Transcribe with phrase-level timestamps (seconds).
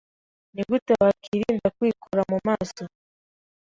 [0.53, 2.83] Ni gute wakwirinda kwikora mu maso